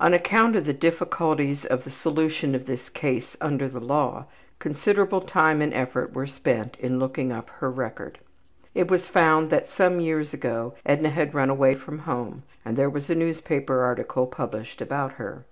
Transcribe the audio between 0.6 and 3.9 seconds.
the difficulties of the solution of this case under the